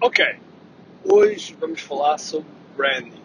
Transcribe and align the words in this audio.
Ok, 0.00 0.24
hoje 1.04 1.56
vamos 1.58 1.80
falar 1.80 2.18
sobre 2.18 2.46
branding. 2.76 3.20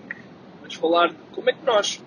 Vamos 0.60 0.74
falar 0.74 1.10
de 1.10 1.16
como 1.32 1.48
é 1.48 1.54
que 1.54 1.64
nós, 1.64 2.04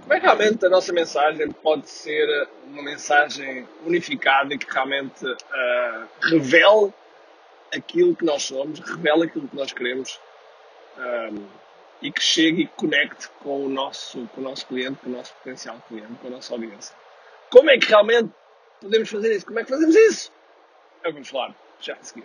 como 0.00 0.12
é 0.12 0.18
que 0.18 0.26
realmente 0.26 0.66
a 0.66 0.68
nossa 0.68 0.92
mensagem 0.92 1.52
pode 1.52 1.88
ser 1.88 2.48
uma 2.64 2.82
mensagem 2.82 3.68
unificada 3.86 4.58
que 4.58 4.68
realmente 4.68 5.24
uh, 5.24 6.08
revele 6.20 6.92
aquilo 7.72 8.16
que 8.16 8.24
nós 8.24 8.42
somos, 8.42 8.80
revele 8.80 9.26
aquilo 9.26 9.46
que 9.46 9.54
nós 9.54 9.72
queremos 9.72 10.20
um, 10.98 11.46
e 12.02 12.10
que 12.10 12.20
chegue 12.20 12.62
e 12.62 12.66
conecte 12.66 13.28
com 13.40 13.66
o, 13.66 13.68
nosso, 13.68 14.26
com 14.34 14.40
o 14.40 14.44
nosso 14.44 14.66
cliente, 14.66 14.98
com 15.04 15.10
o 15.10 15.12
nosso 15.12 15.32
potencial 15.34 15.80
cliente, 15.86 16.14
com 16.20 16.26
a 16.26 16.30
nossa 16.30 16.54
audiência. 16.54 16.92
Como 17.50 17.70
é 17.70 17.78
que 17.78 17.86
realmente 17.86 18.30
podemos 18.80 19.08
fazer 19.08 19.36
isso? 19.36 19.46
Como 19.46 19.60
é 19.60 19.62
que 19.62 19.70
fazemos 19.70 19.94
isso? 19.94 20.32
É 21.04 21.06
o 21.06 21.10
que 21.10 21.12
vamos 21.12 21.28
falar 21.28 21.54
já 21.80 21.94
a 21.94 22.02
seguir. 22.02 22.24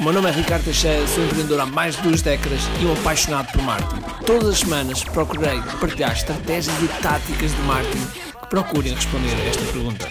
O 0.00 0.02
meu 0.02 0.14
nome 0.14 0.30
é 0.30 0.32
Ricardo 0.32 0.64
Teixeira, 0.64 1.06
sou 1.06 1.22
empreendedor 1.22 1.60
há 1.60 1.66
mais 1.66 1.94
de 1.94 2.00
duas 2.00 2.22
décadas 2.22 2.62
e 2.80 2.86
um 2.86 2.92
apaixonado 2.98 3.52
por 3.52 3.60
marketing. 3.60 4.00
Todas 4.24 4.48
as 4.48 4.58
semanas 4.60 5.04
procurei 5.04 5.60
partilhar 5.78 6.12
estratégias 6.12 6.74
e 6.82 7.02
táticas 7.02 7.54
de 7.54 7.60
marketing 7.64 8.06
que 8.40 8.46
procurem 8.48 8.94
responder 8.94 9.28
a 9.28 9.44
esta 9.44 9.62
pergunta. 9.70 10.08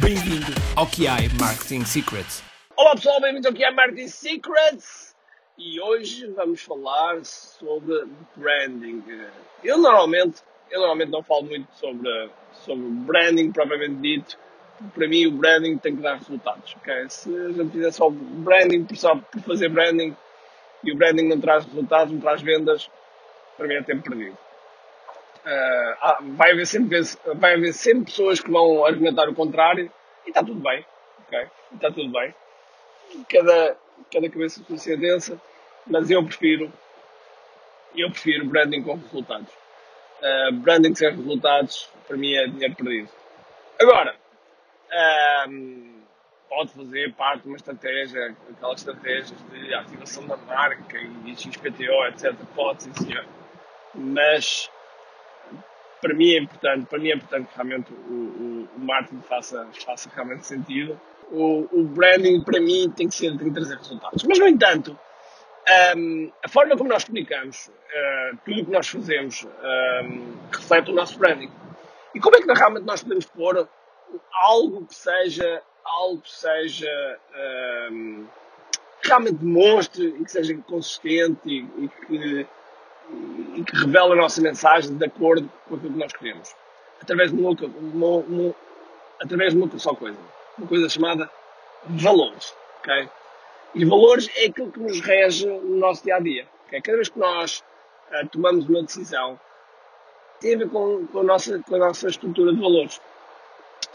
Bem-vindo 0.00 0.52
ao 0.74 0.84
QI 0.84 1.30
Marketing 1.38 1.84
Secrets. 1.84 2.42
Olá 2.76 2.96
pessoal, 2.96 3.20
bem-vindos 3.20 3.46
ao 3.46 3.52
QI 3.52 3.72
Marketing 3.72 4.08
Secrets 4.08 5.14
e 5.56 5.80
hoje 5.80 6.26
vamos 6.34 6.60
falar 6.62 7.24
sobre 7.24 8.06
branding. 8.34 9.00
Eu 9.62 9.78
normalmente, 9.78 10.42
eu 10.72 10.80
normalmente 10.80 11.12
não 11.12 11.22
falo 11.22 11.44
muito 11.44 11.68
sobre, 11.74 12.30
sobre 12.64 12.84
branding 12.84 13.52
propriamente 13.52 13.94
dito, 13.94 14.36
para 14.94 15.08
mim 15.08 15.26
o 15.26 15.32
branding 15.32 15.78
tem 15.78 15.96
que 15.96 16.02
dar 16.02 16.16
resultados. 16.16 16.74
Okay? 16.76 17.08
Se 17.08 17.34
a 17.34 17.52
gente 17.52 17.72
fizer 17.72 17.90
só 17.90 18.08
branding 18.10 18.86
só 18.94 19.16
por 19.16 19.40
fazer 19.42 19.68
branding 19.68 20.16
e 20.82 20.92
o 20.92 20.96
branding 20.96 21.28
não 21.28 21.40
traz 21.40 21.64
resultados, 21.66 22.12
não 22.12 22.20
traz 22.20 22.40
vendas, 22.42 22.90
para 23.56 23.66
mim 23.66 23.74
é 23.74 23.82
tempo 23.82 24.08
perdido. 24.08 24.36
Uh, 25.40 26.36
vai, 26.36 26.52
haver 26.52 26.66
sempre, 26.66 27.00
vai 27.34 27.54
haver 27.54 27.72
sempre 27.72 28.04
pessoas 28.04 28.40
que 28.40 28.50
vão 28.50 28.84
argumentar 28.84 29.28
o 29.28 29.34
contrário 29.34 29.90
e 30.26 30.30
está 30.30 30.42
tudo 30.42 30.60
bem. 30.60 30.84
Okay? 31.26 31.46
Está 31.74 31.90
tudo 31.90 32.10
bem. 32.10 32.34
Cada, 33.28 33.76
cada 34.12 34.30
cabeça 34.30 34.62
com 34.62 34.76
sua 34.76 34.96
densa, 34.96 35.40
mas 35.86 36.10
eu 36.10 36.24
prefiro 36.24 36.72
eu 37.94 38.10
prefiro 38.10 38.46
branding 38.46 38.82
com 38.82 38.94
resultados. 38.94 39.48
Uh, 40.22 40.52
branding 40.56 40.94
sem 40.94 41.10
resultados, 41.10 41.88
para 42.06 42.16
mim 42.16 42.34
é 42.34 42.46
dinheiro 42.46 42.74
perdido. 42.74 43.08
Agora, 43.80 44.14
um, 45.48 46.00
pode 46.48 46.72
fazer 46.72 47.14
parte 47.14 47.42
de 47.42 47.48
uma 47.48 47.56
estratégia, 47.56 48.36
aquelas 48.50 48.80
estratégias 48.80 49.34
de 49.50 49.74
ativação 49.74 50.26
da 50.26 50.36
marca 50.36 50.98
e 50.98 51.36
XPTO, 51.36 52.06
etc. 52.08 52.34
Pode, 52.54 52.82
sim, 52.82 52.92
senhor. 52.94 53.24
Mas 53.94 54.70
para 56.00 56.14
mim 56.14 56.32
é 56.32 56.38
importante, 56.38 56.86
para 56.86 56.98
mim 56.98 57.10
é 57.10 57.14
importante 57.14 57.48
que 57.48 57.54
realmente 57.54 57.92
o, 57.92 57.96
o, 57.96 58.68
o 58.76 58.80
marketing 58.80 59.22
faça, 59.22 59.68
faça 59.84 60.10
realmente 60.14 60.46
sentido. 60.46 60.98
O, 61.30 61.68
o, 61.70 61.84
branding 61.84 62.42
para 62.42 62.60
mim 62.60 62.90
tem 62.96 63.08
que 63.08 63.14
ser, 63.14 63.36
tem 63.36 63.48
que 63.48 63.54
trazer 63.54 63.76
resultados. 63.76 64.24
Mas 64.24 64.38
no 64.38 64.48
entanto, 64.48 64.98
um, 65.96 66.32
a 66.42 66.48
forma 66.48 66.76
como 66.76 66.88
nós 66.88 67.04
comunicamos, 67.04 67.68
uh, 67.68 68.38
tudo 68.44 68.62
o 68.62 68.64
que 68.64 68.70
nós 68.72 68.88
fazemos 68.88 69.44
um, 69.44 70.36
reflete 70.52 70.90
o 70.90 70.94
nosso 70.94 71.18
branding. 71.18 71.50
E 72.14 72.18
como 72.18 72.34
é 72.36 72.40
que 72.40 72.52
realmente 72.52 72.84
nós 72.84 73.02
podemos 73.02 73.26
pôr 73.26 73.68
algo 74.32 74.86
que 74.86 74.94
seja, 74.94 75.62
algo 75.84 76.20
que 76.20 76.32
seja 76.32 77.18
um, 77.92 78.26
realmente 79.02 79.36
demonstre 79.36 80.06
e 80.06 80.24
que 80.24 80.30
seja 80.30 80.54
consistente 80.66 81.40
e, 81.48 81.84
e, 81.84 81.88
que, 81.88 82.46
e 83.56 83.64
que 83.64 83.76
revele 83.76 84.12
a 84.12 84.16
nossa 84.16 84.40
mensagem 84.40 84.96
de 84.96 85.04
acordo 85.04 85.50
com 85.68 85.76
aquilo 85.76 85.92
que 85.92 85.98
nós 85.98 86.12
queremos. 86.12 86.54
Através 87.00 87.32
de 87.32 87.40
uma, 87.40 87.50
uma, 87.50 88.16
uma, 88.18 88.54
através 89.20 89.54
de 89.54 89.60
uma 89.60 89.78
só 89.78 89.94
coisa. 89.94 90.18
Uma 90.58 90.66
coisa 90.66 90.88
chamada 90.88 91.30
valores. 91.84 92.54
Okay? 92.80 93.08
E 93.74 93.84
valores 93.84 94.28
é 94.36 94.46
aquilo 94.46 94.70
que 94.70 94.80
nos 94.80 95.00
rege 95.00 95.46
no 95.46 95.76
nosso 95.76 96.04
dia 96.04 96.16
a 96.16 96.20
dia. 96.20 96.46
Okay? 96.66 96.80
Cada 96.82 96.96
vez 96.96 97.08
que 97.08 97.18
nós 97.18 97.64
uh, 98.10 98.28
tomamos 98.28 98.68
uma 98.68 98.82
decisão, 98.82 99.38
tem 100.40 100.54
a 100.54 100.58
ver 100.58 100.70
com, 100.70 101.06
com, 101.06 101.20
a 101.20 101.24
nossa, 101.24 101.58
com 101.60 101.74
a 101.74 101.78
nossa 101.78 102.08
estrutura 102.08 102.52
de 102.52 102.60
valores. 102.60 103.00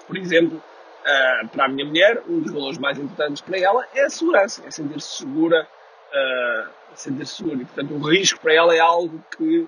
Por 0.08 0.18
exemplo, 0.18 0.58
uh, 0.58 1.48
para 1.50 1.66
a 1.66 1.68
minha 1.68 1.86
mulher, 1.86 2.22
um 2.28 2.40
dos 2.40 2.52
valores 2.52 2.78
mais 2.78 2.98
importantes 2.98 3.42
para 3.42 3.58
ela 3.60 3.86
é 3.94 4.06
a 4.06 4.10
segurança, 4.10 4.64
é 4.66 4.72
sentir-se 4.72 5.18
segura, 5.18 5.68
uh, 6.12 6.70
sentir-se 6.94 7.38
segura. 7.38 7.62
E, 7.62 7.66
portanto, 7.66 7.94
o 7.94 8.10
risco 8.10 8.40
para 8.40 8.54
ela 8.54 8.76
é 8.76 8.80
algo 8.80 9.24
que 9.36 9.68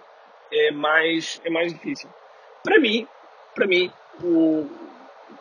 é 0.51 0.71
mais, 0.71 1.41
é 1.43 1.49
mais 1.49 1.73
difícil. 1.73 2.09
Para 2.63 2.79
mim, 2.79 3.07
para 3.53 3.65
mim, 3.65 3.91
o, 4.23 4.67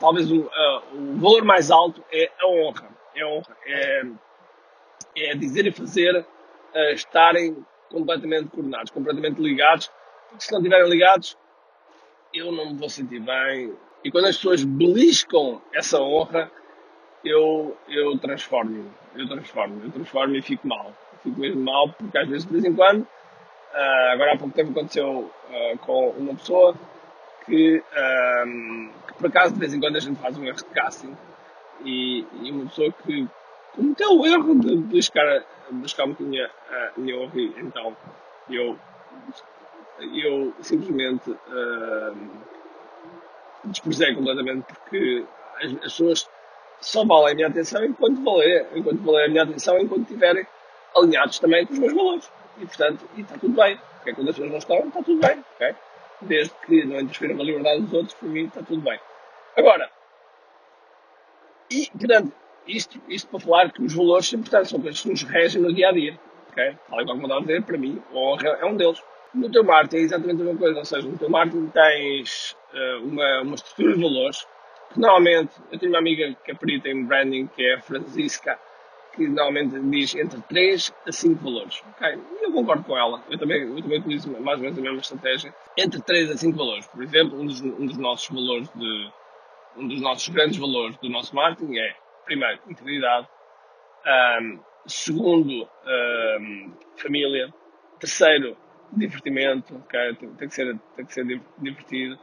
talvez 0.01 0.31
o, 0.31 0.41
uh, 0.41 0.83
o 0.95 1.19
valor 1.19 1.45
mais 1.45 1.71
alto 1.71 2.03
é 2.13 2.31
a 2.41 2.47
honra. 2.47 2.89
É 3.15 3.23
a 3.23 3.29
honra. 3.29 3.57
É, 3.67 4.03
é 5.17 5.35
dizer 5.35 5.67
e 5.67 5.73
fazer 5.73 6.17
uh, 6.19 6.93
estarem 6.95 7.65
completamente 7.91 8.49
coordenados, 8.49 8.91
completamente 8.91 9.41
ligados, 9.41 9.91
porque 10.29 10.45
se 10.45 10.53
não 10.53 10.59
estiverem 10.59 10.89
ligados, 10.89 11.37
eu 12.37 12.53
não 12.53 12.71
me 12.71 12.79
vou 12.79 12.89
sentir 12.89 13.21
bem, 13.21 13.73
e 14.05 14.11
quando 14.11 14.27
as 14.27 14.37
pessoas 14.37 14.63
beliscam 14.63 15.61
essa 15.75 16.01
honra, 16.01 16.51
eu, 17.25 17.77
eu 17.89 18.17
transformo, 18.19 18.89
eu 19.17 19.27
transformo, 19.27 19.83
eu 19.83 19.91
transformo 19.91 20.37
e 20.37 20.43
fico 20.43 20.69
mal. 20.69 20.93
fico 21.23 21.41
mesmo 21.41 21.63
mal 21.63 21.89
porque 21.89 22.17
às 22.19 22.29
vezes 22.29 22.47
de 22.47 22.53
vez 22.53 22.65
em 22.65 22.75
quando, 22.75 23.01
uh, 23.03 24.13
agora 24.13 24.35
há 24.35 24.39
pouco 24.39 24.55
tempo 24.55 24.71
aconteceu 24.71 25.31
uh, 25.51 25.79
com 25.79 26.11
uma 26.11 26.35
pessoa 26.35 26.77
que, 27.45 27.83
um, 28.47 28.91
que, 29.07 29.15
por 29.15 29.27
acaso 29.27 29.55
de 29.55 29.61
vez 29.61 29.75
em 29.75 29.81
quando 29.81 29.97
a 29.97 30.01
gente 30.01 30.21
faz 30.21 30.37
um 30.39 30.45
erro 30.45 30.57
de 30.57 30.65
casting. 30.67 31.17
E, 31.85 32.25
e 32.43 32.51
uma 32.51 32.67
pessoa 32.67 32.93
que 32.93 33.27
cometeu 33.75 34.19
o 34.19 34.27
erro 34.27 34.59
de 34.59 34.77
buscar, 34.77 35.45
buscar 35.71 36.05
um 36.05 36.11
bocadinho 36.11 36.47
a 36.47 36.93
minha 36.97 37.19
honra 37.19 37.41
então 37.59 37.97
eu, 38.49 38.79
eu 40.01 40.55
simplesmente 40.61 41.31
uh, 41.31 42.17
desprezei 43.65 44.15
completamente 44.15 44.65
porque 44.67 45.25
as, 45.63 45.73
as, 45.73 45.79
pessoas 45.81 46.31
só 46.81 47.05
valem 47.05 47.33
a 47.33 47.35
minha 47.35 47.49
atenção 47.49 47.85
enquanto 47.85 48.23
valer, 48.23 48.67
enquanto 48.75 49.03
valer 49.03 49.27
a 49.27 49.29
minha 49.29 49.43
atenção 49.43 49.79
enquanto 49.79 50.03
estiverem 50.03 50.47
alinhados 50.95 51.39
também 51.39 51.67
com 51.67 51.73
os 51.73 51.79
meus 51.79 51.93
valores. 51.93 52.31
E 52.59 52.67
portanto, 52.67 53.09
e 53.17 53.21
está 53.21 53.39
tudo 53.39 53.55
bem. 53.55 53.79
Porque 53.97 54.15
quando 54.15 54.29
as 54.29 54.37
pessoas 54.37 54.51
não 54.51 54.59
estão, 54.59 54.89
está 54.89 55.03
tudo 55.03 55.21
bem. 55.21 55.45
Okay? 55.55 55.75
Desde 56.23 56.55
que 56.67 56.85
não 56.85 57.01
interfiram 57.01 57.37
na 57.37 57.45
liberdade 57.45 57.83
dos 57.83 57.93
outros, 57.93 58.15
para 58.15 58.29
mim 58.29 58.47
está 58.47 58.63
tudo 58.63 58.81
bem. 58.81 58.99
Agora, 59.57 59.91
e 61.71 61.91
portanto, 61.91 62.33
isto, 62.67 63.01
isto 63.09 63.29
para 63.29 63.41
falar 63.41 63.73
que 63.73 63.83
os 63.83 63.95
valores 63.95 64.29
são 64.29 64.39
importantes, 64.39 64.71
são 64.71 64.81
coisas 64.81 65.01
que 65.01 65.09
nos 65.09 65.23
regem 65.23 65.63
no 65.63 65.75
dia 65.75 65.89
a 65.89 65.93
dia. 65.93 66.19
Okay? 66.51 66.77
Tal 66.89 67.05
qual 67.05 67.07
como 67.07 67.27
eu 67.27 67.37
a 67.37 67.41
dizer, 67.41 67.63
para 67.63 67.77
mim, 67.77 68.03
honra 68.13 68.49
é 68.49 68.65
um 68.65 68.77
deles. 68.77 69.03
No 69.37 69.51
teu 69.51 69.63
marketing 69.63 69.97
é 69.97 70.01
exatamente 70.01 70.41
a 70.41 70.45
mesma 70.45 70.59
coisa, 70.59 70.79
ou 70.79 70.85
seja, 70.85 71.07
no 71.07 71.19
teu 71.19 71.29
marketing 71.29 71.67
tens 71.69 72.57
uh, 72.73 73.05
uma, 73.05 73.43
uma 73.43 73.55
estrutura 73.55 73.95
de 73.95 74.03
valores 74.03 74.47
que 74.93 75.01
normalmente, 75.01 75.53
eu 75.71 75.79
tenho 75.79 75.93
uma 75.93 75.99
amiga 75.99 76.35
que 76.45 76.51
é 76.51 76.55
perita 76.55 76.89
em 76.89 77.05
branding, 77.05 77.47
que 77.49 77.63
é 77.63 77.75
a 77.75 77.81
Francisca, 77.81 78.59
que 79.15 79.27
normalmente 79.29 79.79
diz 79.91 80.15
entre 80.15 80.41
3 80.43 80.95
a 81.07 81.13
5 81.13 81.43
valores. 81.43 81.83
Ok? 81.91 82.19
E 82.41 82.45
eu 82.45 82.53
concordo 82.53 82.85
com 82.85 82.97
ela. 82.97 83.23
Eu 83.31 83.39
também, 83.39 83.63
eu 83.63 83.83
também 83.83 83.99
utilizo 83.99 84.31
mais 84.41 84.59
ou 84.59 84.65
menos 84.65 84.79
a 84.79 84.83
mesma 84.83 85.01
estratégia. 85.01 85.55
Entre 85.77 86.01
3 86.01 86.31
a 86.31 86.37
5 86.37 86.57
valores. 86.57 86.87
Por 86.87 87.03
exemplo, 87.03 87.41
um 87.41 87.47
dos, 87.47 87.61
um 87.61 87.87
dos 87.87 87.99
nossos 87.99 88.29
valores 88.29 88.69
de. 88.75 89.11
Um 89.77 89.89
dos 89.89 90.01
nossos 90.01 90.27
grandes 90.29 90.57
valores 90.57 90.97
do 90.97 91.11
nosso 91.11 91.35
marketing 91.35 91.77
é, 91.77 91.95
primeiro, 92.25 92.59
integridade. 92.67 93.29
Um, 94.41 94.59
segundo, 94.87 95.69
um, 96.41 96.73
família. 96.97 97.53
Terceiro, 97.99 98.57
divertimento, 98.93 99.77
okay? 99.77 100.15
tem, 100.15 100.29
tem, 100.35 100.49
que 100.49 100.55
ser, 100.55 100.79
tem 100.95 101.05
que 101.05 101.13
ser 101.13 101.43
divertido. 101.59 102.19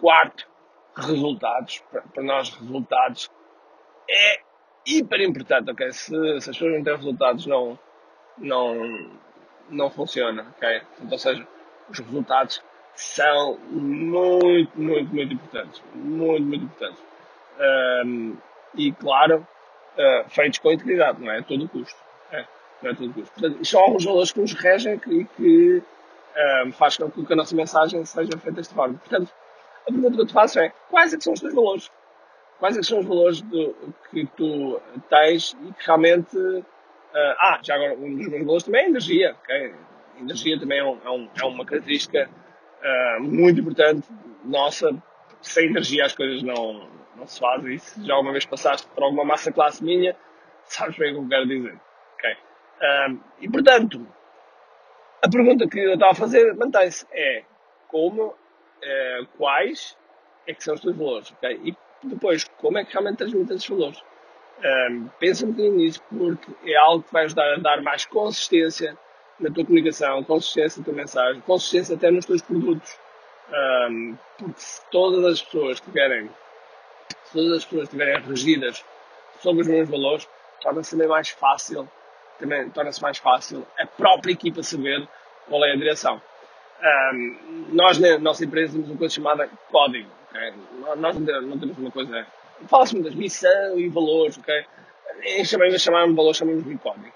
Quarto, 0.00 0.48
resultados. 0.96 1.82
Para, 1.90 2.02
para 2.02 2.22
nós, 2.22 2.50
resultados 2.50 3.30
é 4.08 4.40
hiper 4.86 5.20
importante, 5.20 5.70
ok? 5.70 5.92
Se, 5.92 6.10
se 6.40 6.50
as 6.50 6.56
pessoas 6.56 6.74
não 6.74 6.84
têm 6.84 6.96
resultados, 6.96 7.46
não, 7.46 7.78
não, 8.38 9.10
não 9.70 9.90
funciona, 9.90 10.46
ok? 10.56 10.82
Então, 11.00 11.12
ou 11.12 11.18
seja, 11.18 11.46
os 11.88 11.98
resultados 11.98 12.62
são 12.94 13.58
muito, 13.70 14.78
muito, 14.78 15.14
muito 15.14 15.34
importantes. 15.34 15.82
Muito, 15.94 16.46
muito 16.46 16.64
importantes. 16.64 17.02
Um, 18.04 18.36
e, 18.74 18.92
claro, 18.92 19.46
uh, 19.96 20.28
feitos 20.28 20.58
com 20.58 20.72
integridade, 20.72 21.20
não 21.20 21.30
é 21.30 21.38
a 21.38 21.42
todo 21.42 21.68
custo. 21.68 21.98
É, 22.30 22.44
não 22.82 22.90
é 22.90 22.92
a 22.92 22.96
todo 22.96 23.14
custo. 23.14 23.32
Portanto, 23.32 23.64
são 23.64 23.80
alguns 23.80 24.04
valores 24.04 24.32
que 24.32 24.40
nos 24.40 24.52
regem 24.54 25.00
e 25.06 25.24
que 25.24 25.82
um, 26.36 26.72
faz 26.72 26.96
com 26.96 27.10
que 27.10 27.32
a 27.32 27.36
nossa 27.36 27.54
mensagem 27.54 28.04
seja 28.04 28.32
feita 28.38 28.52
desta 28.52 28.74
forma. 28.74 28.94
Portanto, 28.98 29.32
a 29.82 29.92
pergunta 29.92 30.14
que 30.14 30.22
eu 30.22 30.26
te 30.26 30.32
faço 30.32 30.58
é, 30.60 30.72
quais 30.90 31.12
é 31.12 31.20
são 31.20 31.32
os 31.32 31.40
teus 31.40 31.54
valores? 31.54 31.90
Quais 32.58 32.76
é 32.76 32.82
são 32.82 33.00
os 33.00 33.06
valores 33.06 33.42
do, 33.42 33.74
que 34.10 34.26
tu 34.36 34.80
tens 35.08 35.56
e 35.64 35.72
que 35.72 35.86
realmente... 35.86 36.36
Uh, 36.36 37.36
ah, 37.38 37.60
já 37.62 37.74
agora, 37.74 37.94
um 37.94 38.16
dos 38.16 38.28
meus 38.28 38.44
valores 38.44 38.62
também 38.64 38.82
é 38.82 38.84
a 38.84 38.88
energia, 38.88 39.36
ok? 39.42 39.74
A 40.16 40.20
energia 40.20 40.58
também 40.58 40.78
é, 40.78 40.84
um, 40.84 40.98
é, 41.04 41.10
um, 41.10 41.28
é 41.38 41.44
uma 41.44 41.64
característica 41.64 42.28
uh, 42.28 43.22
muito 43.22 43.60
importante 43.60 44.08
nossa. 44.44 44.90
Sem 45.42 45.66
energia 45.66 46.06
as 46.06 46.14
coisas 46.14 46.42
não, 46.42 46.88
não 47.16 47.26
se 47.26 47.40
fazem. 47.40 47.74
E 47.74 47.78
se 47.78 48.06
já 48.06 48.16
uma 48.16 48.30
vez 48.30 48.46
passaste 48.46 48.86
por 48.94 49.02
alguma 49.02 49.24
massa 49.24 49.52
classe 49.52 49.82
minha, 49.84 50.16
sabes 50.64 50.96
bem 50.96 51.12
o 51.12 51.16
que 51.16 51.24
eu 51.24 51.28
quero 51.28 51.48
dizer. 51.48 51.80
Okay? 52.14 52.32
Uh, 52.32 53.20
e 53.40 53.50
portanto, 53.50 54.06
a 55.22 55.28
pergunta 55.28 55.68
que 55.68 55.78
eu 55.78 55.94
estava 55.94 56.12
a 56.12 56.16
fazer 56.16 56.54
mantém-se. 56.54 57.06
É 57.12 57.44
como, 57.88 58.26
uh, 58.26 59.26
quais 59.38 59.96
é 60.46 60.52
que 60.52 60.62
são 60.64 60.74
os 60.74 60.80
teus 60.80 60.96
valores? 60.96 61.30
Okay? 61.32 61.60
E 61.64 61.76
depois, 62.02 62.44
como 62.58 62.78
é 62.78 62.84
que 62.84 62.92
realmente 62.92 63.18
transmites 63.18 63.50
esses 63.50 63.68
valores? 63.68 64.02
Um, 64.64 65.08
pensa 65.18 65.44
um 65.44 65.50
bocadinho 65.50 65.76
nisso, 65.76 66.02
porque 66.08 66.70
é 66.70 66.76
algo 66.76 67.02
que 67.04 67.12
vai 67.12 67.24
ajudar 67.24 67.54
a 67.54 67.58
dar 67.58 67.82
mais 67.82 68.04
consistência 68.04 68.96
na 69.38 69.50
tua 69.50 69.64
comunicação, 69.64 70.22
consistência 70.24 70.80
na 70.80 70.84
tua 70.84 70.94
mensagem, 70.94 71.40
consistência 71.42 71.96
até 71.96 72.10
nos 72.10 72.26
teus 72.26 72.42
produtos. 72.42 72.96
Um, 73.90 74.16
porque 74.38 74.60
se 74.60 74.80
todas 74.90 75.24
as 75.24 75.42
pessoas 75.42 75.80
tiverem, 75.80 76.30
se 77.24 77.32
todas 77.32 77.58
as 77.58 77.64
pessoas 77.64 77.84
estiverem 77.84 78.20
regidas 78.22 78.84
sobre 79.40 79.62
os 79.62 79.68
mesmos 79.68 79.90
valores, 79.90 80.28
torna-se 80.60 80.92
também 80.92 81.08
mais 81.08 81.28
fácil, 81.28 81.88
também 82.42 82.68
torna-se 82.70 83.00
mais 83.00 83.18
fácil 83.18 83.66
a 83.78 83.86
própria 83.86 84.32
equipa 84.32 84.62
saber 84.62 85.08
qual 85.48 85.64
é 85.64 85.72
a 85.72 85.76
direção. 85.76 86.20
Um, 86.82 87.66
nós 87.72 87.98
na 87.98 88.18
nossa 88.18 88.44
empresa 88.44 88.72
temos 88.72 88.90
uma 88.90 88.98
coisa 88.98 89.14
chamada 89.14 89.48
código. 89.70 90.10
Okay? 90.30 90.52
Nós 90.96 91.16
não 91.16 91.58
temos 91.58 91.78
uma 91.78 91.90
coisa. 91.90 92.26
Fala-se 92.66 92.94
muito 92.94 93.06
das 93.06 93.14
missão 93.14 93.78
e 93.78 93.88
valores, 93.88 94.36
ok? 94.38 94.64
Em 95.22 95.44
chamar 95.44 96.04
um 96.04 96.14
valor, 96.14 96.34
chamamos 96.34 96.64
de 96.64 96.76
código. 96.78 97.12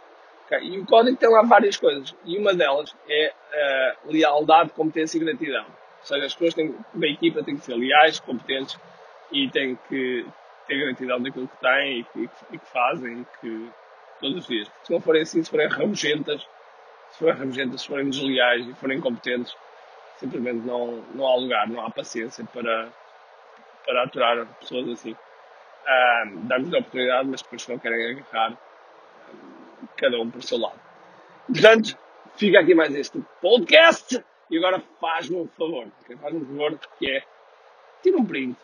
Okay? 0.47 0.61
E 0.61 0.79
o 0.79 0.87
código 0.87 1.17
tem 1.17 1.29
lá 1.29 1.43
várias 1.43 1.77
coisas. 1.77 2.15
E 2.25 2.39
uma 2.39 2.55
delas 2.55 2.95
é 3.09 3.33
uh, 3.33 4.13
lealdade, 4.13 4.71
competência 4.71 5.19
e 5.19 5.21
gratidão. 5.21 5.65
Ou 5.65 6.07
seja, 6.07 6.27
as 6.27 6.33
pessoas 6.35 6.55
têm, 6.55 6.75
da 6.95 7.07
equipa 7.09 7.43
têm 7.43 7.57
que 7.57 7.65
ser 7.65 7.75
leais, 7.75 8.21
competentes 8.21 8.79
e 9.33 9.49
têm 9.51 9.77
que 9.89 10.25
ter 10.69 10.79
gratidão 10.79 11.21
daquilo 11.21 11.49
que 11.49 11.57
têm 11.57 12.01
e 12.01 12.05
que, 12.05 12.31
e 12.53 12.59
que 12.59 12.67
fazem 12.67 13.21
e 13.21 13.27
que, 13.41 13.71
todos 14.21 14.39
os 14.39 14.47
dias. 14.47 14.71
Se 14.85 14.93
não 14.93 15.01
forem 15.01 15.23
assim, 15.23 15.43
se 15.43 15.51
forem 15.51 15.69
rabugentas, 15.69 16.47
se 17.11 17.19
forem 17.19 17.35
rabugentas, 17.35 17.81
se 17.81 17.89
forem 17.89 18.11
desleais 18.11 18.67
e 18.67 18.75
forem 18.75 18.99
incompetentes, 18.99 19.55
simplesmente 20.19 20.67
não, 20.67 21.03
não 21.15 21.27
há 21.27 21.37
lugar, 21.37 21.69
não 21.69 21.85
há 21.85 21.91
paciência 21.91 22.45
para, 22.53 22.89
para 23.85 24.05
aturar 24.05 24.47
pessoas 24.61 24.89
assim. 24.89 25.17
Um, 25.87 26.47
Damos 26.47 26.75
a 26.75 26.79
oportunidade, 26.79 27.29
mas 27.29 27.43
depois 27.43 27.69
não 27.69 27.79
querem 27.79 28.13
agarrar 28.13 28.59
cada 29.97 30.21
um 30.21 30.31
por 30.31 30.43
seu 30.43 30.59
lado. 30.59 30.81
Portanto, 31.47 31.97
fica 32.37 32.61
aqui 32.61 32.75
mais 32.75 32.95
este 32.95 33.23
podcast 33.41 34.23
e 34.51 34.59
agora 34.59 34.81
faz-me 35.01 35.37
um 35.37 35.49
favor, 35.49 35.87
faz-me 36.21 36.41
um 36.41 36.47
favor 36.47 36.79
que 36.99 37.11
é 37.11 37.23
tira 38.03 38.19
um 38.19 38.25
print, 38.25 38.57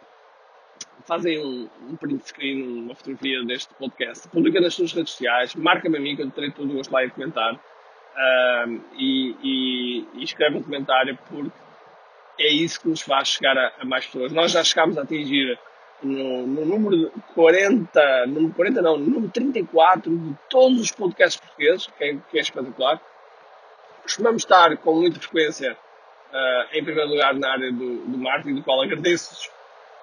fazem 1.02 1.38
um, 1.44 1.68
um 1.88 1.96
print 1.96 2.26
screen, 2.26 2.84
uma 2.84 2.94
fotografia 2.94 3.44
deste 3.44 3.74
podcast, 3.74 4.28
publica 4.28 4.60
nas 4.60 4.74
suas 4.74 4.92
redes 4.92 5.12
sociais, 5.12 5.54
marca-me 5.54 5.96
a 5.96 6.00
mim 6.00 6.16
que 6.16 6.22
eu 6.22 6.30
terei 6.30 6.50
todo 6.50 6.70
o 6.70 6.74
gosto 6.74 6.92
lá 6.92 7.04
em 7.04 7.10
comentar 7.10 7.60
e, 8.96 9.36
e, 9.42 10.08
e, 10.14 10.24
escreve 10.24 10.58
um 10.58 10.62
comentário 10.62 11.18
porque 11.28 11.50
é 12.38 12.48
isso 12.48 12.80
que 12.80 12.88
nos 12.88 13.02
faz 13.02 13.28
chegar 13.28 13.56
a, 13.56 13.72
a 13.80 13.84
mais 13.84 14.06
pessoas. 14.06 14.32
Nós 14.32 14.52
já 14.52 14.62
chegámos 14.64 14.98
a 14.98 15.02
atingir 15.02 15.58
no, 16.02 16.46
no 16.46 16.64
número 16.66 17.10
40, 17.34 18.26
número 18.26 18.54
40 18.54 18.82
não, 18.82 18.98
número 18.98 19.28
34 19.30 20.16
de 20.16 20.34
todos 20.48 20.80
os 20.80 20.92
podcasts 20.92 21.40
portugueses, 21.40 21.86
que 21.86 22.04
é, 22.04 22.16
que 22.30 22.38
é 22.38 22.40
espetacular. 22.40 23.00
Costumamos 24.02 24.42
estar 24.42 24.76
com 24.78 24.94
muita 24.94 25.20
frequência 25.20 25.76
uh, 26.32 26.76
em 26.76 26.82
primeiro 26.82 27.10
lugar 27.10 27.34
na 27.34 27.52
área 27.52 27.70
do, 27.70 28.04
do 28.04 28.18
marketing, 28.18 28.56
do 28.56 28.64
qual 28.64 28.82
agradeço 28.82 29.48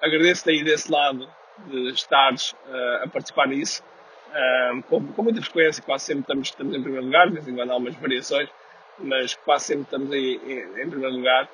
agradeço 0.02 0.48
aí 0.48 0.64
desse 0.64 0.90
lado 0.90 1.28
de 1.66 1.90
estares 1.90 2.52
uh, 2.52 3.04
a 3.04 3.08
participar 3.08 3.48
nisso. 3.48 3.82
Uh, 4.30 4.82
com, 4.84 5.06
com, 5.08 5.22
muita 5.22 5.42
frequência, 5.42 5.82
quase 5.82 6.04
sempre 6.04 6.22
estamos, 6.22 6.48
estamos 6.48 6.76
em 6.76 6.82
primeiro 6.82 7.06
lugar, 7.06 7.26
de 7.26 7.34
vez 7.34 7.48
em 7.48 7.54
quando 7.54 7.70
há 7.70 7.76
umas 7.76 7.94
variações, 7.96 8.48
mas 8.98 9.34
quase 9.34 9.66
sempre 9.66 9.82
estamos 9.84 10.12
aí 10.12 10.40
em, 10.44 10.82
em 10.82 10.90
primeiro 10.90 11.16
lugar. 11.16 11.48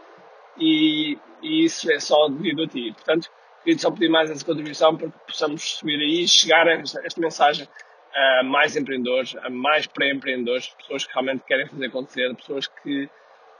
E, 0.58 1.18
e, 1.42 1.64
isso 1.64 1.90
é 1.90 1.98
só 1.98 2.28
devido 2.28 2.62
a 2.62 2.68
ti. 2.68 2.92
Portanto, 2.92 3.30
queria 3.64 3.78
só 3.78 3.90
pedir 3.90 4.08
mais 4.08 4.30
essa 4.30 4.44
contribuição 4.44 4.96
para 4.96 5.08
que 5.08 5.18
possamos 5.26 5.62
subir 5.76 5.98
aí 5.98 6.24
e 6.24 6.28
chegar 6.28 6.68
a 6.68 6.72
esta, 6.72 7.00
esta 7.04 7.20
mensagem 7.20 7.68
a 8.14 8.42
mais 8.42 8.76
empreendedores, 8.76 9.36
a 9.36 9.50
mais 9.50 9.86
pré-empreendedores, 9.86 10.68
pessoas 10.68 11.04
que 11.04 11.12
realmente 11.12 11.44
querem 11.44 11.66
fazer 11.66 11.86
acontecer, 11.86 12.34
pessoas 12.34 12.66
que, 12.66 13.10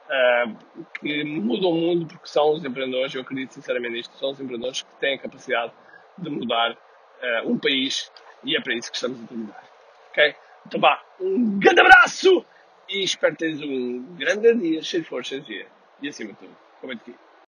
uh, 0.08 0.84
que 1.00 1.24
mudam 1.24 1.70
o 1.70 1.74
mundo 1.74 2.06
porque 2.06 2.28
são 2.28 2.52
os 2.52 2.64
empreendedores, 2.64 3.14
eu 3.14 3.22
acredito 3.22 3.54
sinceramente 3.54 3.94
nisto, 3.94 4.16
são 4.16 4.30
os 4.30 4.40
empreendedores 4.40 4.82
que 4.82 4.94
têm 4.96 5.14
a 5.14 5.18
capacidade 5.18 5.72
de 6.18 6.30
mudar 6.30 6.72
uh, 6.72 7.50
um 7.50 7.58
país 7.58 8.10
e 8.44 8.56
é 8.56 8.60
para 8.60 8.74
isso 8.74 8.90
que 8.90 8.96
estamos 8.96 9.22
a 9.22 9.26
trabalhar. 9.26 9.64
Ok? 10.10 10.34
Então 10.66 10.80
vá, 10.80 11.02
um 11.20 11.58
grande 11.58 11.80
abraço 11.80 12.44
e 12.88 13.02
espero 13.02 13.34
que 13.34 13.44
tenhas 13.44 13.60
um 13.60 14.02
grande 14.16 14.54
dia, 14.54 14.82
cheio 14.82 15.02
de 15.02 15.08
força, 15.08 15.40
dia. 15.40 15.66
E 16.00 16.08
acima 16.08 16.32
de 16.32 16.38
tudo, 16.38 16.56
comente 16.80 17.02
aqui. 17.02 17.25